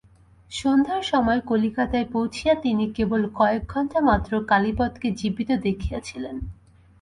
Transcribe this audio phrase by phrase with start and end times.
[0.51, 6.35] সন্ধ্যার সময় কলিকাতায় পৌঁছিয়া তিনি কেবল কয়েক ঘণ্টা মাত্র কালীপদকে জীবিত দেখিয়াছিলেন।